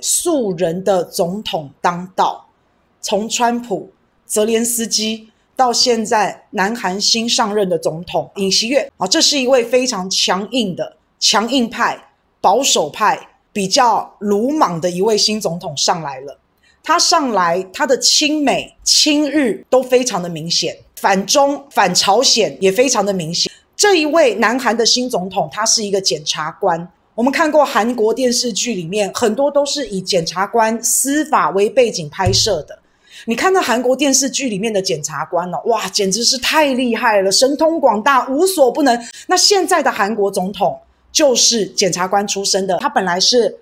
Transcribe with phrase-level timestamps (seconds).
[0.00, 2.46] 素人的总统当道，
[3.00, 3.90] 从川普、
[4.26, 11.98] 泽连斯基到现在南韩新上任的总统尹锡悦啊，这是一位非常强硬的强硬派、
[12.40, 13.18] 保守派、
[13.52, 16.38] 比较鲁莽的一位新总统上来了。
[16.82, 23.52] 他上来，他的亲美、亲日都非常的明显，反中、反朝鲜也非常的明显。
[23.76, 26.90] 这一位南韩的新总统，他是一个检察官。
[27.18, 32.78] 我们看过韩国电视剧里面，很多都是以检察官司法为背景拍摄的。
[33.24, 38.96] 你看到韩国电视剧里面的检察官哦，哇，简直是太厉害了，神通广大，无所不能。
[39.26, 40.78] 那现在的韩国总统
[41.10, 43.52] 就是检察官出身的，他本来是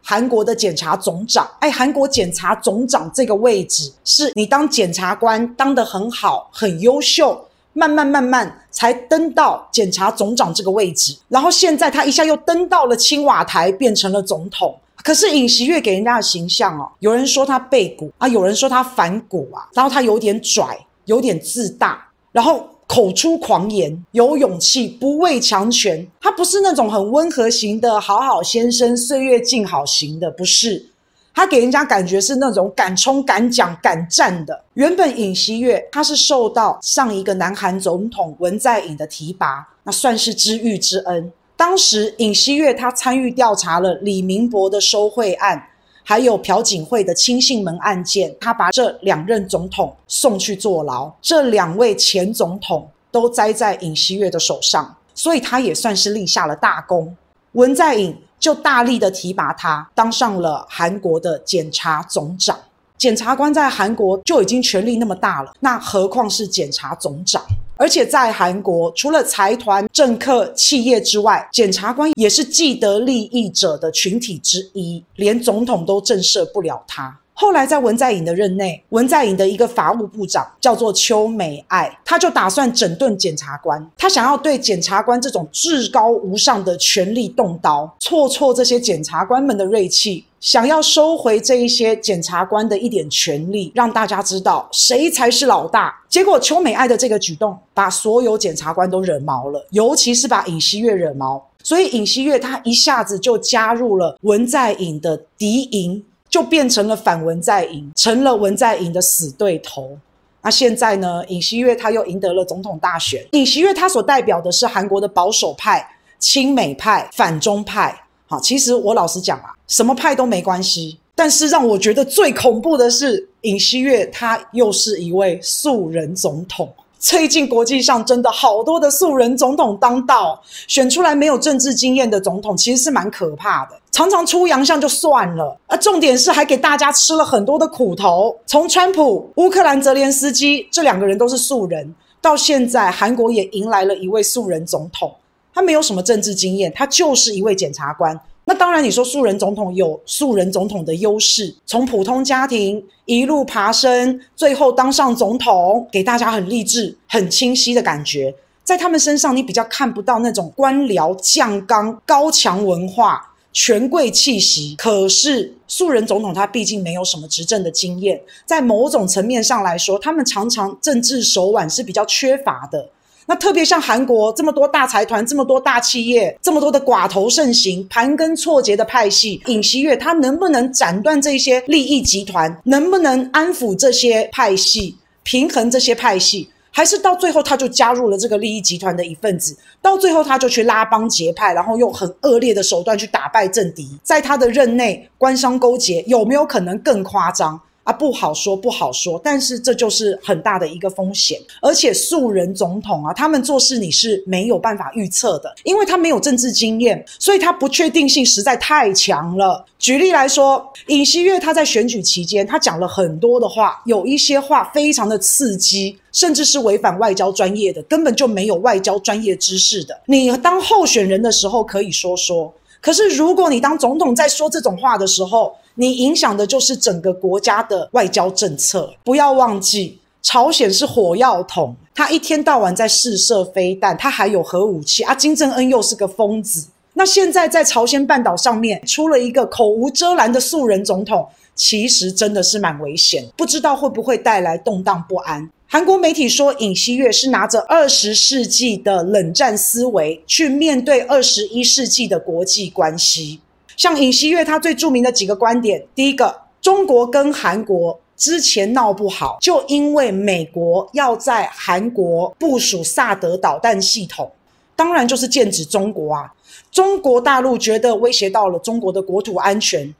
[0.00, 1.50] 韩国的检察总长。
[1.58, 7.48] 哎，韩国检察总长这个位置，是你当检察官当得很好，很优秀。
[7.72, 14.78] 慢慢慢慢才登到检察总长这个位置，然后现在他一下又登到了青瓦台，变成了总统。
[15.02, 26.06] 可是尹锡悦给人家的形象哦，有人说他背骨啊，有人说他反骨啊，然后他有点拽，有点自大，然后口出狂言，有勇气，不畏强权。
[26.20, 30.91] 他不是那种很温和型的好好先生，岁月静好型的，不是。
[31.34, 34.62] 他给人家感觉是那种敢冲敢讲敢战的。
[34.74, 41.32] 原本尹锡悦他是受到上一个南韩总统文在寅的提拔，那算是知遇之恩。
[41.56, 45.68] 当时尹锡悦他参与调查了李明博的收贿案，
[46.04, 51.10] 还有朴槿惠的亲信门案件，他把这两任总统送去坐牢。
[51.22, 57.16] 这两位前总统都栽在尹锡悦的手上，所以他也算是立下了大功。
[57.52, 58.14] 文在寅。
[58.42, 62.58] 就大力的提拔他，当上了韩国的检察总长。
[62.98, 67.40] 检察官在韩国就已经权力那么大了，那何况是检察总长？
[67.76, 77.16] 而且在韩国，除了财团、政客、企业之外，检察官也是既得利益者的群体之一，连总统都震慑不了他。
[77.34, 95.92] 后来在文在寅的任内，文在寅的一个法务部长叫做邱美爱，他就打算整顿检察官，他想要对检察官这种至高无上的权力动刀，挫挫这些检察官们的锐气，想要收回这一些检察官的一点权力，让大家知道谁才是老大。
[96.08, 106.04] 结果邱美爱的这个举动，把所有检察官都惹毛了，尤其是把尹锡悦惹毛，所以尹锡悦他一下子就加入了文在寅的敌营。
[106.32, 109.98] 就变成了反文在寅，成了文在寅的死对头。
[110.40, 111.22] 那现在呢？
[111.28, 113.22] 尹锡悦他又赢得了总统大选。
[113.32, 115.86] 尹锡悦他所代表的是韩国的保守派、
[116.18, 117.94] 亲美派、反中派。
[118.26, 120.98] 好，其实我老实讲啊，什么派都没关系。
[121.14, 126.72] 但是让我觉得最恐怖的是，尹锡悦他又是一位素人总统。
[126.98, 133.78] 最近国际上真的好多的素人总统当道，选出来没有政治经验的总统，其实是蛮可怕的。
[133.92, 138.34] 常常出洋相就算了，而重点是还给大家吃了很多的苦头。
[138.46, 145.14] 从川普、乌克兰泽连斯基这两个人都是素人，到现在韩国也迎来了一位素人总统。
[145.52, 148.18] 他没有什么政治经验，他就是一位检察官。
[148.46, 158.34] 那当然，你说素人总统有素人总统的优势，从普通家庭一路爬升，最后当上总统，给大家很励志、很清晰的感觉。
[158.64, 163.28] 在他们身上，你比较看不到那种官僚将纲、高墙文化。
[163.52, 172.88] 权贵气息，可是素人总统他毕竟没有什么执政的经验，在某种层面上来说，他们常常政治手腕是比较缺乏的。
[173.24, 182.60] 那特别像韩国这么多大财团、这么多大企业、这么多的寡头盛行、盘根错节的派系，尹锡悦他能不能斩断这些利益集团？
[182.64, 186.48] 能不能安抚这些派系、平衡这些派系？
[186.74, 189.56] 还是到最后，他就加入了这个利益集团的一份子。
[189.82, 193.96] 到最后，他就去拉帮结派，然后用很恶劣的手段去打败政敌。
[194.02, 197.60] 在他的任内，官商勾结有没有可能更夸张？
[197.84, 199.20] 啊，不好说，不好说。
[199.22, 209.64] 但是这就是很大的一个风险，而且素人总统啊，他们做事你是没有办法预测的，因为他没有政治经验，所以他不确定性实在太强了。
[209.78, 220.00] 举例来说，尹锡悦他在选举期间，他讲了很多的话，有一些话非常的刺激，甚至是违反外交专业的，根本就没有外交专业知识的。
[220.06, 228.92] 你当候选人的时候可以说说，可是如果你当总统在说这种话的时候，你影响的就是整个国家的外交政策。
[229.04, 235.14] 不要忘记，朝鲜是火药桶，他一天到晚在试射飞弹，他还有核武器啊。
[235.14, 236.68] 金正恩又是个疯子。
[236.94, 245.50] 那现在在朝鲜半岛上面出了一个口无遮拦的素人总统，其实真的是蛮危险，不知道会不会带来动荡不安。
[245.66, 253.40] 韩国媒体说，尹锡悦是拿着二十世纪的冷战思维去面对二十一世纪的国际关系。
[253.82, 264.30] 像尹锡悦他最著名的几个观点，第一个，中国跟韩国之前闹不好，就因为美国要在韩国部署萨德导弹系统，
[264.76, 266.32] 当然就是剑指中国啊。
[266.70, 269.92] 中国大陆觉得威胁到了中国的国土安全，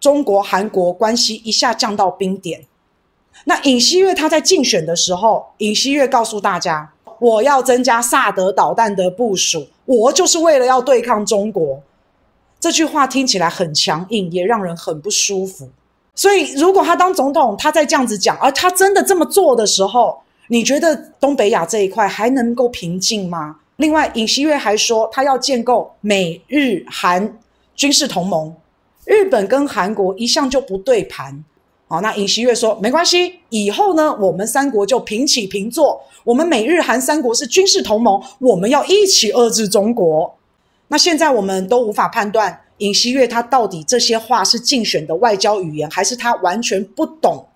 [0.00, 2.62] 中国韩国关系一下降到冰点。
[3.44, 11.80] 那尹锡悦他在竞选的时候，尹锡悦告诉大家，我要增加萨德导弹的部署，我就是为了要对抗中国。
[12.62, 15.68] 这句话听起来很强硬，也让人很不舒服。
[16.14, 20.16] 所以，如果他当总统，他再这样子讲，而他真的这么做的时候，
[20.46, 23.56] 你觉得东北亚这一块还能够平静吗？
[23.78, 27.36] 另外，尹锡悦还说，他要建构美日韩
[27.74, 28.54] 军事同盟。
[29.06, 31.44] 日本跟韩国一向就不对盘。
[31.88, 36.00] 好，那尹锡悦说没关系，以后呢，我们三国就平起平坐。
[36.22, 40.32] 我们美日韩三国是军事同盟，我们要一起遏制中国。
[40.92, 47.46] 那现在我们都无法判断尹锡悦他到底这些话是竞选的外交语言，还是他完全不懂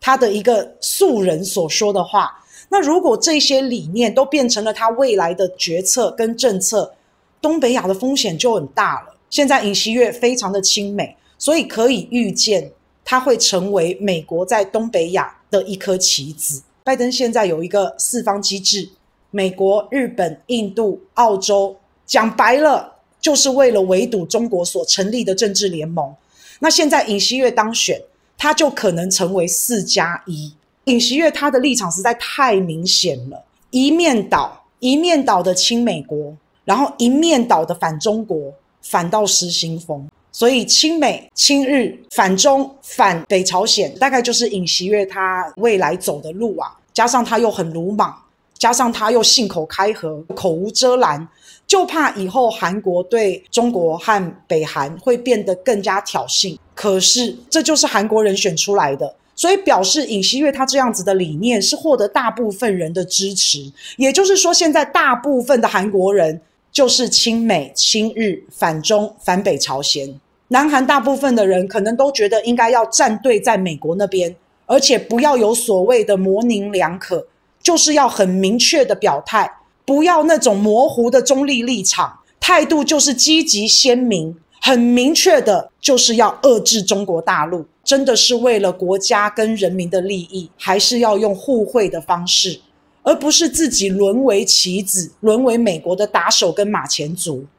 [0.00, 2.42] 他的一个素人所说的话。
[2.70, 6.94] 那如果这些理念都变成了他未来的决策跟政策，
[7.42, 9.14] 东北亚的风险就很大了。
[9.28, 12.72] 现在尹锡悦非常的亲美，所以可以预见。
[13.04, 16.62] 他会成为美国在东北亚的一颗棋子。
[16.82, 18.88] 拜登现在有一个四方机制，
[19.30, 21.76] 美国、日本、印度、澳洲，
[22.08, 26.12] 讲白了就是为了围堵中国所成立的政治联盟。
[26.58, 28.00] 那现在尹锡悦当选，
[28.36, 30.52] 他就可能成为四加一。
[30.84, 36.34] 尹锡悦他的立场实在太明显了，一面倒，一面倒的亲美国，
[36.64, 38.52] 然后一面倒的反中国，
[38.82, 40.08] 反到失心疯。
[40.32, 46.72] 所以亲美、亲日、反中、反北朝鲜，大概就是尹锡悦他未来走的路啊。
[46.94, 48.16] 加上他又很鲁莽，
[48.56, 51.28] 加上他又信口开河、口无遮拦，
[51.68, 56.58] 就怕以后韩国对中国和北韩会变得更加挑衅。
[56.74, 63.72] 可是这就是韩国人选出来的，所以表示尹锡悦他这样子的理念是获得大部分人的支持。
[63.96, 66.40] 也就是说，现在大部分的韩国人。
[66.70, 70.20] 就是亲美、亲日、反中、反北朝鲜。
[70.48, 74.36] 南韩大部分的人可能都觉得应该要站队在美国那边，
[74.66, 77.26] 而且不要有所谓的模棱两可，
[77.62, 79.50] 就是要很明确的表态，
[79.88, 87.64] 不要那种模糊的中立立场，态度就是积极鲜明，很明确的，就是要遏制中国大陆。
[87.82, 92.60] 真的是为了国家跟人民的利益，还是要用互惠的方式？
[93.02, 97.46] 而不是自己沦为棋子，沦为美国的打手跟马前卒。